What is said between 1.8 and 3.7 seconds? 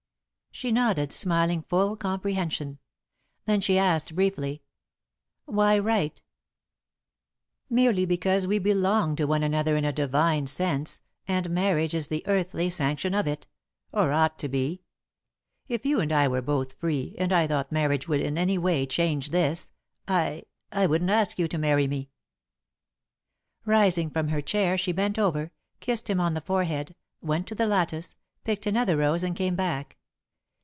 comprehension. Then